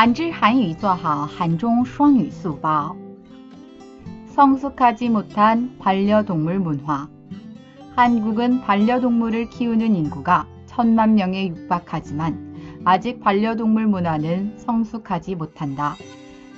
[0.00, 2.96] 한질韩语做好한중双语速报
[4.26, 7.08] 성숙하지 못한 반려동물 문화
[7.96, 12.46] 한국은 반려동물을 키우는 인구가 천만 명에 육박하지만
[12.84, 15.96] 아직 반려동물 문화는 성숙하지 못한다.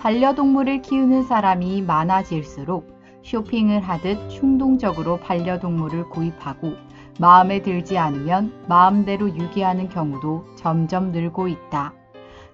[0.00, 6.74] 반려동물을 키우는 사람이 많아질수록 쇼핑을 하듯 충동적으로 반려동물을 구입하고
[7.18, 11.92] 마음에 들지 않으면 마음대로 유기하는 경우도 점점 늘고 있다.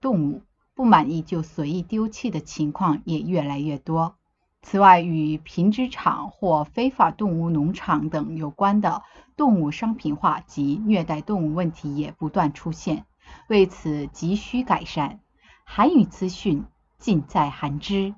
[0.00, 0.42] 动物，
[0.74, 4.14] 不满意就随意丢弃的情况也越来越多。
[4.62, 9.02] 此外，与品质厂或非法动物农场等有关的
[9.36, 13.06] 动物商品化及虐待动物问题也不断出现，
[13.48, 15.20] 为此急需改善。
[15.64, 16.64] 韩语资讯
[16.98, 18.14] 尽在韩知。